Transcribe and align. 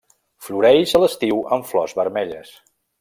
Floreix 0.45 0.93
a 0.95 1.01
l'estiu 1.03 1.43
amb 1.59 1.69
flors 1.73 1.95
vermelles. 2.01 2.59